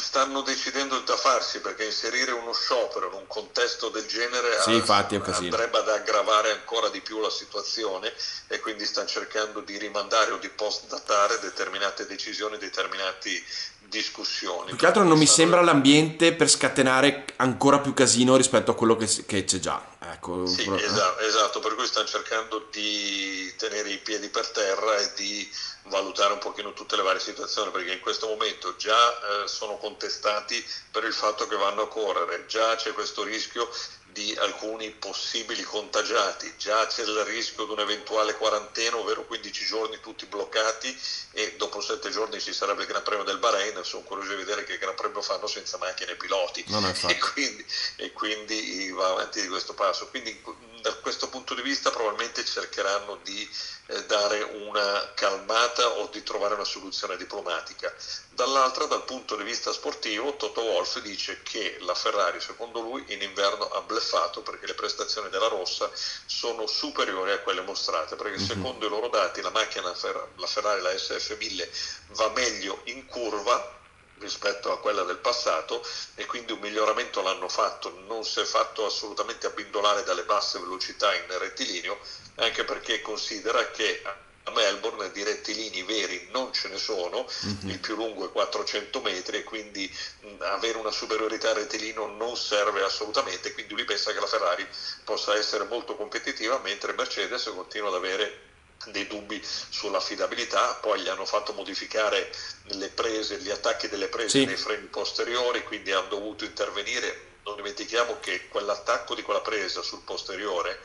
stanno 0.01 0.41
decidendo 0.41 0.99
da 1.01 1.17
farsi 1.17 1.61
perché 1.61 1.85
inserire 1.85 2.33
uno 2.33 2.53
sciopero 2.53 3.09
in 3.09 3.13
un 3.13 3.27
contesto 3.27 3.91
del 3.91 4.07
genere 4.07 4.61
sì, 4.63 4.73
infatti, 4.73 5.15
andrebbe 5.15 5.79
ad 5.79 5.89
aggravare 5.89 6.51
ancora 6.53 6.89
di 6.89 7.01
più 7.01 7.21
la 7.21 7.31
situazione 7.31 8.13
e 8.49 8.59
quindi 8.61 8.87
stanno 8.87 9.07
cercando 9.07 9.61
di 9.61 9.77
rimandare 9.77 10.33
o 10.33 10.39
di 10.39 10.49
post-datare 10.49 11.39
determinate 11.39 12.07
decisioni, 12.07 12.57
determinati 12.57 13.45
discussioni. 13.91 14.69
Più 14.69 14.77
che 14.77 14.87
altro 14.87 15.03
non 15.03 15.19
mi 15.19 15.27
sembra 15.27 15.61
l'ambiente 15.61 16.33
per 16.33 16.49
scatenare 16.49 17.27
ancora 17.37 17.81
più 17.81 17.93
casino 17.93 18.37
rispetto 18.37 18.71
a 18.71 18.75
quello 18.75 18.97
che, 18.97 19.07
che 19.27 19.45
c'è 19.45 19.59
già. 19.59 19.85
Ecco, 20.13 20.47
sì, 20.47 20.63
esatto, 20.73 21.21
esatto, 21.21 21.61
per 21.61 21.75
cui 21.75 21.87
stanno 21.87 22.07
cercando 22.07 22.69
di 22.71 23.53
tenere 23.59 23.91
i 23.91 23.99
piedi 23.99 24.29
per 24.29 24.49
terra 24.49 24.97
e 24.97 25.13
di 25.15 25.49
valutare 25.85 26.33
un 26.33 26.39
pochino 26.39 26.73
tutte 26.73 26.97
le 26.97 27.03
varie 27.03 27.21
situazioni 27.21 27.71
perché 27.71 27.93
in 27.93 28.01
questo 28.01 28.27
momento 28.27 28.77
già 28.77 29.43
eh, 29.43 29.49
sono 29.49 29.77
contestati 29.77 30.65
per 30.91 31.05
il 31.05 31.13
fatto 31.13 31.47
che 31.47 31.57
vanno 31.57 31.83
a 31.83 31.89
correre, 31.89 32.47
già 32.47 32.77
c'è 32.77 32.93
questo 32.93 33.25
rischio 33.25 33.69
di 34.13 34.35
alcuni 34.39 34.91
possibili 34.91 35.63
contagiati, 35.63 36.53
già 36.57 36.87
c'è 36.87 37.03
il 37.03 37.25
rischio 37.25 37.65
di 37.65 37.73
un'eventuale 37.73 38.35
quarantena, 38.35 38.97
ovvero 38.97 39.25
15 39.25 39.65
giorni 39.65 40.01
tutti 40.01 40.27
bloccati 40.27 40.97
e 41.33 41.55
dopo 41.57 41.81
7 41.81 42.11
giorni 42.11 42.41
ci 42.41 42.53
sarebbe 42.53 42.83
il 42.83 42.89
Gran 42.89 43.03
Premio 43.03 43.25
del 43.25 43.39
Bahrain, 43.39 43.83
sono 43.85 44.03
curioso 44.03 44.31
di 44.31 44.37
vedere 44.37 44.65
che 44.65 44.79
Gran 44.79 44.95
Premio 44.95 45.23
fanno 45.23 45.47
senza 45.47 45.79
macchine 45.79 46.13
e 46.13 46.17
piloti 46.17 46.65
e 47.09 47.19
quindi, 47.19 47.67
e 47.97 48.13
quindi 48.13 48.91
va 48.91 49.11
avanti 49.11 49.41
di 49.41 49.49
questo 49.49 49.75
passo. 49.75 50.09
Quindi 50.09 50.43
da 50.81 50.95
questo 50.95 51.29
punto 51.29 51.55
di 51.55 51.63
vista 51.63 51.91
probabilmente 51.91 52.45
cercheranno 52.45 53.19
di 53.23 53.49
eh, 53.87 54.05
dare 54.07 54.43
una 54.43 55.13
calmata 55.15 55.87
o 55.89 56.09
di 56.09 56.23
trovare 56.23 56.55
una 56.55 56.65
soluzione 56.65 57.17
diplomatica. 57.17 57.95
Dall'altra, 58.41 58.87
dal 58.87 59.05
punto 59.05 59.37
di 59.37 59.45
vista 59.45 59.71
sportivo, 59.71 60.35
Toto 60.37 60.63
Wolff 60.63 60.99
dice 61.01 61.43
che 61.43 61.77
la 61.81 61.95
Ferrari, 61.95 62.41
secondo 62.41 62.81
lui, 62.81 63.05
in 63.09 63.21
inverno 63.21 63.69
ha 63.69 63.83
bleffato 63.83 64.41
perché 64.41 64.65
le 64.65 64.73
prestazioni 64.73 65.29
della 65.29 65.49
Rossa 65.49 65.91
sono 66.25 66.67
superiori 66.67 67.33
a 67.33 67.41
quelle 67.41 67.61
mostrate, 67.61 68.17
perché 68.17 68.39
mm-hmm. 68.39 68.47
secondo 68.47 68.87
i 68.87 68.89
loro 68.89 69.09
dati 69.09 69.43
la 69.43 69.51
macchina, 69.51 69.89
la 69.91 70.47
Ferrari, 70.47 70.81
la 70.81 70.91
SF1000, 70.91 71.69
va 72.13 72.31
meglio 72.31 72.81
in 72.85 73.05
curva 73.05 73.77
rispetto 74.21 74.73
a 74.73 74.81
quella 74.81 75.03
del 75.03 75.19
passato 75.19 75.87
e 76.15 76.25
quindi 76.25 76.53
un 76.53 76.61
miglioramento 76.61 77.21
l'hanno 77.21 77.49
fatto, 77.51 77.95
non 78.07 78.25
si 78.25 78.41
è 78.41 78.45
fatto 78.45 78.87
assolutamente 78.87 79.49
abbindolare 79.49 80.03
dalle 80.03 80.25
basse 80.25 80.59
velocità 80.61 81.15
in 81.15 81.27
rettilineo, 81.27 81.99
anche 82.37 82.65
perché 82.65 83.03
considera 83.03 83.71
che 83.71 84.03
a 84.51 84.53
Melbourne 84.53 85.11
di 85.13 85.23
rettilini 85.23 85.83
veri 85.83 86.29
non 86.33 86.53
ce 86.53 86.69
ne 86.69 86.79
sono, 86.79 87.27
mm-hmm. 87.47 87.69
il 87.69 87.79
più 87.79 87.95
lungo 87.95 88.27
è 88.27 88.31
400 88.31 89.01
metri 89.01 89.39
e 89.39 89.45
quindi 89.45 89.91
mh, 90.21 90.43
avere 90.43 90.79
una 90.79 90.91
superiorità 90.91 91.53
rettilino 91.53 92.07
non 92.07 92.37
serve 92.37 92.83
assolutamente, 92.83 93.53
quindi 93.53 93.75
lui 93.75 93.85
pensa 93.85 94.13
che 94.13 94.21
la 94.21 94.27
Ferrari 94.27 94.67
possa 95.05 95.35
essere 95.37 95.65
molto 95.65 95.97
competitiva 95.97 96.59
mentre 96.59 96.93
Mercedes 96.93 97.45
continua 97.55 97.89
ad 97.89 97.95
avere 97.95 98.49
dei 98.87 99.07
dubbi 99.07 99.41
sull'affidabilità, 99.43 100.79
poi 100.81 101.01
gli 101.01 101.09
hanno 101.09 101.27
fatto 101.27 101.53
modificare 101.53 102.33
le 102.65 102.89
prese, 102.89 103.39
gli 103.39 103.51
attacchi 103.51 103.89
delle 103.89 104.09
prese 104.09 104.41
sì. 104.41 104.45
nei 104.47 104.57
freni 104.57 104.87
posteriori, 104.87 105.63
quindi 105.65 105.93
hanno 105.93 106.09
dovuto 106.09 106.45
intervenire. 106.45 107.29
Non 107.45 107.57
dimentichiamo 107.57 108.19
che 108.21 108.49
quell'attacco 108.49 109.15
di 109.15 109.23
quella 109.23 109.41
presa 109.41 109.83
sul 109.83 110.01
posteriore 110.01 110.81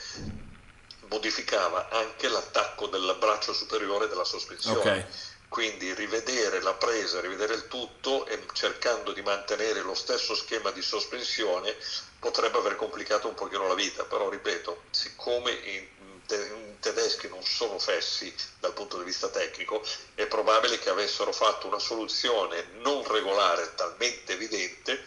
modificava 1.09 1.89
anche 1.89 2.27
l'attacco 2.27 2.87
del 2.87 3.15
braccio 3.19 3.53
superiore 3.53 4.07
della 4.07 4.23
sospensione. 4.23 4.79
Okay. 4.79 5.05
Quindi 5.47 5.93
rivedere 5.93 6.59
la 6.61 6.73
presa, 6.73 7.21
rivedere 7.21 7.53
il 7.53 7.67
tutto 7.67 8.25
e 8.25 8.43
cercando 8.53 9.13
di 9.13 9.21
mantenere 9.21 9.81
lo 9.81 9.93
stesso 9.93 10.35
schema 10.35 10.71
di 10.71 10.81
sospensione 10.81 11.75
potrebbe 12.19 12.57
aver 12.57 12.75
complicato 12.75 13.27
un 13.27 13.35
pochino 13.35 13.67
la 13.67 13.75
vita, 13.75 14.03
però 14.03 14.27
ripeto, 14.27 14.83
siccome 14.89 15.51
i 15.51 15.89
tedeschi 16.79 17.29
non 17.29 17.43
sono 17.43 17.77
fessi 17.77 18.33
dal 18.59 18.73
punto 18.73 18.97
di 18.97 19.03
vista 19.03 19.29
tecnico, 19.29 19.83
è 20.15 20.25
probabile 20.25 20.79
che 20.79 20.89
avessero 20.89 21.31
fatto 21.31 21.67
una 21.67 21.79
soluzione 21.79 22.69
non 22.79 23.07
regolare 23.07 23.73
talmente 23.75 24.33
evidente, 24.33 25.05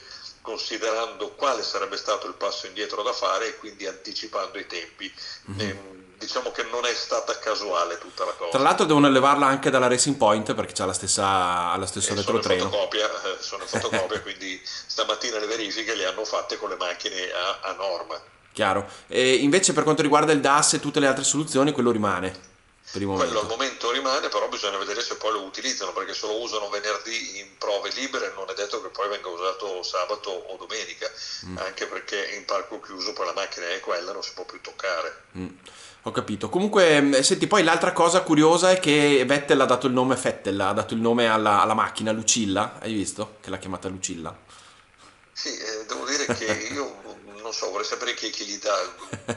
considerando 0.48 1.32
quale 1.32 1.62
sarebbe 1.62 1.98
stato 1.98 2.26
il 2.26 2.32
passo 2.32 2.66
indietro 2.66 3.02
da 3.02 3.12
fare 3.12 3.48
e 3.48 3.56
quindi 3.58 3.86
anticipando 3.86 4.58
i 4.58 4.66
tempi. 4.66 5.12
Mm-hmm. 5.50 5.60
E, 5.60 5.96
diciamo 6.16 6.50
che 6.50 6.62
non 6.72 6.86
è 6.86 6.94
stata 6.94 7.38
casuale 7.38 7.98
tutta 7.98 8.24
la 8.24 8.32
cosa. 8.32 8.50
Tra 8.52 8.62
l'altro 8.62 8.86
devono 8.86 9.10
levarla 9.10 9.44
anche 9.44 9.68
dalla 9.68 9.88
Racing 9.88 10.16
Point 10.16 10.54
perché 10.54 10.80
ha 10.80 10.86
la 10.86 10.94
stessa, 10.94 11.76
la 11.76 11.84
stessa 11.84 12.14
retrotreno. 12.14 12.62
Sono 12.62 12.70
fotocopia, 12.70 13.06
eh, 13.06 13.36
sono 13.40 13.66
fotocopia 13.68 14.22
quindi 14.22 14.58
stamattina 14.64 15.38
le 15.38 15.46
verifiche 15.46 15.94
le 15.94 16.06
hanno 16.06 16.24
fatte 16.24 16.56
con 16.56 16.70
le 16.70 16.76
macchine 16.76 17.30
a, 17.30 17.68
a 17.68 17.72
norma. 17.74 18.18
Chiaro. 18.52 18.88
E 19.06 19.34
invece 19.34 19.74
per 19.74 19.82
quanto 19.82 20.00
riguarda 20.00 20.32
il 20.32 20.40
DAS 20.40 20.72
e 20.72 20.80
tutte 20.80 20.98
le 20.98 21.08
altre 21.08 21.24
soluzioni, 21.24 21.72
quello 21.72 21.90
rimane. 21.90 22.56
Quello 22.90 23.40
al 23.40 23.46
momento 23.46 23.90
rimane, 23.90 24.28
però 24.28 24.48
bisogna 24.48 24.78
vedere 24.78 25.02
se 25.02 25.16
poi 25.16 25.32
lo 25.32 25.42
utilizzano, 25.42 25.92
perché 25.92 26.14
se 26.14 26.26
lo 26.26 26.40
usano 26.40 26.70
venerdì 26.70 27.38
in 27.38 27.46
prove 27.58 27.90
libere 27.90 28.32
non 28.34 28.46
è 28.48 28.54
detto 28.54 28.80
che 28.80 28.88
poi 28.88 29.08
venga 29.08 29.28
usato 29.28 29.82
sabato 29.82 30.30
o 30.30 30.56
domenica, 30.56 31.10
mm. 31.46 31.58
anche 31.58 31.86
perché 31.86 32.34
in 32.36 32.46
parco 32.46 32.80
chiuso 32.80 33.12
poi 33.12 33.26
la 33.26 33.34
macchina 33.34 33.68
è 33.68 33.80
quella, 33.80 34.12
non 34.12 34.22
si 34.22 34.32
può 34.32 34.44
più 34.44 34.60
toccare. 34.62 35.24
Mm. 35.36 35.48
Ho 36.02 36.10
capito. 36.10 36.48
Comunque, 36.48 37.00
mm, 37.00 37.14
senti, 37.20 37.46
poi 37.46 37.62
l'altra 37.62 37.92
cosa 37.92 38.22
curiosa 38.22 38.70
è 38.70 38.80
che 38.80 39.22
Vettel 39.26 39.60
ha 39.60 39.66
dato 39.66 39.86
il 39.86 39.92
nome 39.92 40.16
Fettel, 40.16 40.58
ha 40.58 40.72
dato 40.72 40.94
il 40.94 41.00
nome 41.00 41.28
alla, 41.28 41.60
alla 41.60 41.74
macchina 41.74 42.12
Lucilla, 42.12 42.78
hai 42.80 42.94
visto? 42.94 43.36
Che 43.42 43.50
l'ha 43.50 43.58
chiamata 43.58 43.88
Lucilla. 43.88 44.34
Sì, 45.30 45.56
eh, 45.56 45.84
devo 45.86 46.06
dire 46.06 46.24
che 46.34 46.68
io 46.72 47.07
non 47.48 47.56
so, 47.56 47.70
vorrei 47.70 47.86
sapere 47.86 48.12
chi, 48.12 48.28
chi 48.28 48.44
gli 48.44 48.58
dà 48.58 48.76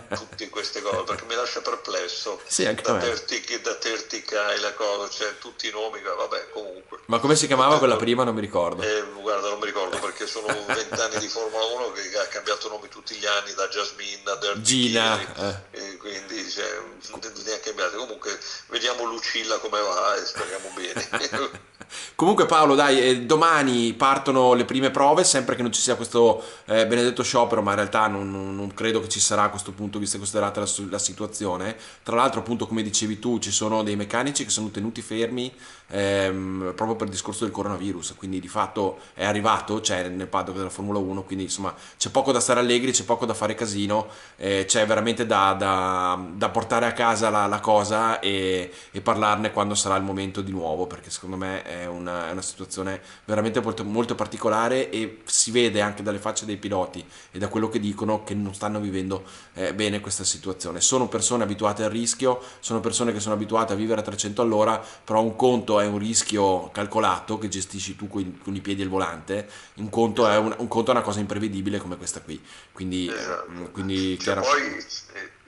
tutte 0.16 0.50
queste 0.50 0.82
cose, 0.82 1.04
perché 1.04 1.24
mi 1.26 1.36
lascia 1.36 1.62
perplesso. 1.62 2.42
Sì, 2.46 2.66
anche 2.66 2.84
da, 2.84 2.98
Tertic, 2.98 3.62
da 3.62 3.76
Tertica 3.76 4.52
e 4.52 4.60
la 4.60 4.74
cosa, 4.74 5.10
cioè 5.10 5.38
tutti 5.38 5.68
i 5.68 5.72
nomi, 5.72 6.02
vabbè, 6.02 6.50
comunque. 6.52 7.00
Ma 7.06 7.20
come 7.20 7.38
si 7.38 7.48
chiamava 7.48 7.78
quella 7.78 7.96
prima? 7.96 8.26
Non 8.26 8.36
mi 8.36 8.42
ricordo. 8.42 8.84
Eh, 8.84 9.04
guarda, 9.22 9.48
non 9.48 9.60
mi 9.60 9.66
ricordo 9.66 9.98
perché 10.00 10.28
sono 10.28 10.48
vent'anni 10.48 11.20
di 11.20 11.28
Formula 11.28 11.64
1 11.64 11.92
che 11.94 12.18
ha 12.18 12.28
cambiato 12.28 12.68
nomi 12.68 12.90
tutti 12.90 13.16
gli 13.16 13.26
anni, 13.26 13.54
da 13.54 13.68
Jasmine 13.70 14.22
a 14.26 14.36
Dirty 14.36 14.62
Gina. 14.62 15.62
Eh. 15.72 15.98
quindi 15.98 16.50
cioè, 16.50 16.66
ne 17.10 17.54
ha 17.54 17.60
cambiati. 17.60 17.96
Comunque, 17.96 18.38
vediamo 18.68 19.06
Lucilla 19.06 19.58
come 19.60 19.80
va 19.80 20.16
e 20.16 20.26
speriamo 20.26 20.70
bene. 20.76 21.70
Comunque 22.16 22.46
Paolo, 22.46 22.76
dai, 22.76 23.02
eh, 23.02 23.22
domani 23.22 23.94
partono 23.94 24.54
le 24.54 24.66
prime 24.66 24.92
prove, 24.92 25.24
sempre 25.24 25.56
che 25.56 25.62
non 25.62 25.72
ci 25.72 25.82
sia 25.82 25.96
questo 25.96 26.44
eh, 26.66 26.86
benedetto 26.88 27.24
sciopero, 27.24 27.62
ma 27.62 27.72
in 27.72 27.78
realtà 27.78 28.01
non, 28.08 28.56
non, 28.56 28.74
credo 28.74 29.02
che 29.02 29.10
ci 29.10 29.20
sarà 29.20 29.44
a 29.44 29.50
questo 29.50 29.72
punto, 29.72 30.00
visto 30.00 30.18
considerata 30.18 30.60
la, 30.60 30.68
la, 30.90 31.00
situazione. 31.00 31.76
Tra 32.04 32.16
l'altro, 32.16 32.40
appunto, 32.40 32.68
come 32.68 32.84
dicevi 32.84 33.20
tu, 33.20 33.40
ci 33.40 33.52
sono 33.52 33.84
dei 33.84 33.96
meccanici 33.96 34.44
che 34.44 34.50
sono 34.50 34.70
tenuti 34.70 35.02
fermi 35.02 35.52
ehm, 35.92 36.74
proprio 36.76 36.96
per 36.96 37.08
il 37.08 37.14
discorso 37.14 37.44
del 37.44 37.54
coronavirus, 37.54 38.16
quindi 38.18 38.40
di 38.40 38.48
fatto 38.48 39.00
è 39.14 39.26
arrivato, 39.26 39.80
c'è 39.80 40.10
nel 40.10 40.28
paddock 40.28 40.58
della 40.58 40.70
Formula 40.70 41.00
1, 41.00 41.24
quindi 41.24 41.46
insomma 41.46 41.74
c'è 41.98 42.10
poco 42.10 42.32
da 42.32 42.40
stare 42.40 42.60
allegri, 42.60 42.92
c'è 42.92 43.04
poco 43.04 43.26
da 43.26 43.34
fare 43.34 43.54
casino, 43.56 44.08
eh, 44.38 44.66
c'è 44.66 44.86
veramente 44.86 45.26
da, 45.26 45.54
da, 45.54 46.20
da, 46.34 46.50
portare 46.50 46.86
a 46.86 46.94
casa 46.94 47.30
la, 47.30 47.46
la 47.46 47.60
cosa 47.60 48.20
e, 48.20 48.72
e, 48.92 49.02
parlarne 49.02 49.52
quando 49.52 49.76
sarà 49.76 49.96
il 49.96 50.04
momento 50.04 50.42
di 50.42 50.52
nuovo, 50.52 50.88
perché 50.88 51.10
secondo 51.10 51.38
me 51.38 51.64
è 51.64 51.86
una, 51.86 52.30
è 52.30 52.32
una 52.32 52.42
situazione 52.42 53.02
veramente 53.26 53.62
molto, 53.62 53.84
molto 53.84 54.16
particolare 54.16 54.90
e 54.90 55.20
si 55.26 55.52
vede 55.52 55.82
anche 55.82 56.04
dalle 56.04 56.20
facce 56.20 56.46
dei 56.46 56.58
piloti 56.58 57.06
e 57.32 57.38
da 57.38 57.48
quello 57.48 57.70
che 57.70 57.80
dicono 57.80 57.90
dicono 57.92 58.24
che 58.24 58.34
non 58.34 58.54
stanno 58.54 58.80
vivendo 58.80 59.24
eh, 59.54 59.74
bene 59.74 60.00
questa 60.00 60.24
situazione. 60.24 60.82
Sono 60.82 61.08
persone 61.08 61.44
abituate 61.44 61.84
al 61.84 61.92
rischio, 61.92 62.42
sono 62.60 62.80
persone 62.80 63.14
che 63.14 63.20
sono 63.20 63.36
abituate 63.36 63.74
a 63.74 63.76
vivere 63.76 64.02
a 64.02 64.04
300 64.04 64.42
all'ora, 64.42 64.84
però 65.04 65.22
un 65.22 65.36
conto 65.36 65.80
è 65.80 65.81
un 65.86 65.98
rischio 65.98 66.70
calcolato 66.72 67.38
che 67.38 67.48
gestisci 67.48 67.96
tu 67.96 68.08
con, 68.08 68.40
con 68.44 68.56
i 68.56 68.62
piedi 68.62 68.82
al 68.82 68.90
volante, 68.90 69.50
un 69.76 69.90
conto, 69.90 70.28
è 70.28 70.38
un, 70.38 70.54
un 70.58 70.68
conto 70.68 70.92
è 70.92 70.94
una 70.94 71.04
cosa 71.04 71.20
imprevedibile 71.20 71.78
come 71.78 71.98
questa 71.98 72.22
qui. 72.22 72.44
Quindi, 72.72 73.08
esatto. 73.08 73.70
quindi 73.72 74.18
c'è, 74.20 74.36
poi, 74.36 74.86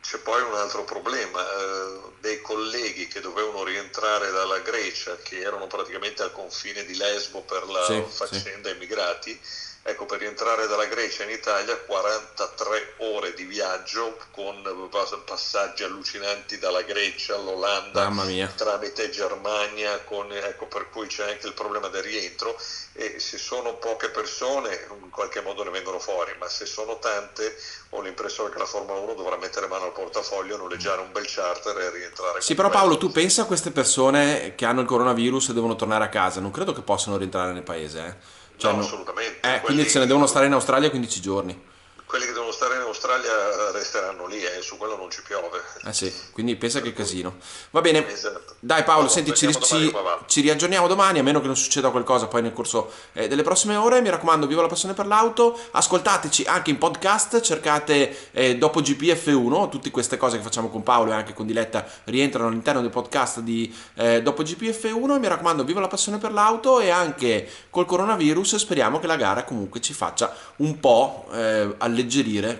c'è 0.01 0.17
poi 0.19 0.41
un 0.41 0.55
altro 0.55 0.83
problema. 0.83 1.39
Eh, 1.41 2.11
dei 2.23 2.39
colleghi 2.39 3.07
che 3.09 3.19
dovevano 3.19 3.65
rientrare 3.65 4.31
dalla 4.31 4.59
Grecia, 4.59 5.17
che 5.21 5.41
erano 5.41 5.67
praticamente 5.67 6.23
al 6.23 6.31
confine 6.31 6.85
di 6.85 6.95
Lesbo 6.95 7.41
per 7.41 7.67
la 7.67 7.83
sì, 7.83 8.01
faccenda 8.07 8.69
sì. 8.69 8.75
immigrati, 8.75 9.37
Ecco, 9.85 10.05
per 10.05 10.19
rientrare 10.19 10.65
dalla 10.67 10.85
Grecia 10.85 11.23
in 11.23 11.29
Italia 11.29 11.75
43 11.75 12.93
ore 12.99 13.33
di 13.33 13.43
viaggio 13.43 14.17
con 14.31 14.63
passaggi 15.25 15.83
allucinanti 15.83 16.57
dalla 16.57 16.83
Grecia 16.83 17.35
all'Olanda 17.35 18.09
tramite 18.55 19.09
Germania, 19.09 19.99
con, 20.05 20.31
ecco, 20.31 20.67
per 20.67 20.89
cui 20.89 21.07
c'è 21.07 21.31
anche 21.31 21.47
il 21.47 21.53
problema 21.53 21.89
del 21.89 22.01
rientro 22.01 22.57
e 22.93 23.19
se 23.19 23.37
sono 23.37 23.73
poche 23.73 24.09
persone 24.09 24.87
in 25.01 25.09
qualche 25.09 25.41
modo 25.41 25.65
ne 25.65 25.71
vengono 25.71 25.99
fuori, 25.99 26.31
ma 26.39 26.47
se 26.47 26.65
sono 26.65 26.97
tante 26.99 27.53
ho 27.89 27.99
l'impressione 27.99 28.51
che 28.51 28.59
la 28.59 28.65
Formula 28.65 28.99
1 28.99 29.15
dovrà 29.15 29.35
mettere 29.35 29.67
mano 29.67 29.83
al 29.85 29.91
portafoglio, 29.91 30.55
noleggiare 30.55 31.01
un 31.01 31.11
bel 31.11 31.25
charter 31.27 31.77
e 31.77 31.89
rientrare. 31.89 32.39
Sì, 32.39 32.55
però 32.55 32.69
Paolo, 32.69 32.97
tu 32.97 33.11
pensa 33.11 33.41
a 33.41 33.45
queste 33.45 33.71
persone 33.71 34.55
che 34.55 34.63
hanno 34.63 34.79
il 34.79 34.87
coronavirus 34.87 35.49
e 35.49 35.53
devono 35.53 35.75
tornare 35.75 36.05
a 36.05 36.09
casa, 36.09 36.39
non 36.39 36.51
credo 36.51 36.71
che 36.71 36.81
possano 36.81 37.17
rientrare 37.17 37.51
nel 37.51 37.63
paese, 37.63 38.05
eh? 38.05 38.41
Cioè, 38.57 38.73
no, 38.73 38.79
assolutamente. 38.79 39.39
Eh, 39.47 39.61
quindi 39.61 39.87
se 39.87 39.99
ne 39.99 40.05
devono 40.05 40.25
stare 40.25 40.45
in 40.45 40.53
Australia 40.53 40.89
15 40.89 41.21
giorni 41.21 41.71
quelli 42.13 42.27
che 42.27 42.33
devono 42.33 42.42
stare 42.93 43.19
in 43.19 43.25
Australia 43.25 43.71
resteranno 43.71 44.25
lì, 44.27 44.41
eh, 44.43 44.61
su 44.61 44.77
quello 44.77 44.95
non 44.95 45.09
ci 45.09 45.21
piove. 45.23 45.61
Eh 45.85 45.93
sì, 45.93 46.11
quindi 46.31 46.55
pensa 46.55 46.81
che 46.81 46.93
casino. 46.93 47.35
Va 47.71 47.81
bene, 47.81 48.07
esatto. 48.07 48.55
dai 48.59 48.83
Paolo, 48.83 49.03
no, 49.03 49.09
senti, 49.09 49.33
ci, 49.33 49.51
ci, 49.51 49.93
ci, 50.25 50.41
riaggiorniamo 50.41 50.87
domani, 50.87 51.19
a 51.19 51.23
meno 51.23 51.41
che 51.41 51.47
non 51.47 51.55
succeda 51.55 51.89
qualcosa 51.89 52.27
poi 52.27 52.41
nel 52.41 52.53
corso 52.53 52.91
eh, 53.13 53.27
delle 53.27 53.43
prossime 53.43 53.75
ore. 53.75 54.01
Mi 54.01 54.09
raccomando, 54.09 54.47
viva 54.47 54.61
la 54.61 54.67
passione 54.67 54.93
per 54.93 55.07
l'auto, 55.07 55.59
ascoltateci 55.71 56.43
anche 56.43 56.69
in 56.69 56.77
podcast, 56.77 57.41
cercate 57.41 58.29
eh, 58.31 58.57
dopo 58.57 58.81
GPF1, 58.81 59.69
tutte 59.69 59.91
queste 59.91 60.17
cose 60.17 60.37
che 60.37 60.43
facciamo 60.43 60.69
con 60.69 60.83
Paolo 60.83 61.11
e 61.11 61.15
anche 61.15 61.33
con 61.33 61.45
Diletta 61.45 61.85
rientrano 62.05 62.47
all'interno 62.47 62.81
del 62.81 62.89
podcast 62.89 63.39
di 63.39 63.73
eh, 63.95 64.21
dopo 64.21 64.43
GPF1. 64.43 65.19
Mi 65.19 65.27
raccomando, 65.27 65.63
viva 65.63 65.79
la 65.79 65.87
passione 65.87 66.17
per 66.17 66.31
l'auto 66.31 66.79
e 66.79 66.89
anche 66.89 67.49
col 67.69 67.85
coronavirus 67.85 68.55
speriamo 68.55 68.99
che 68.99 69.07
la 69.07 69.15
gara 69.15 69.43
comunque 69.43 69.81
ci 69.81 69.93
faccia 69.93 70.35
un 70.57 70.79
po' 70.79 71.27
eh, 71.33 71.75
alleggerire 71.77 72.21
alleggerire 72.23 72.59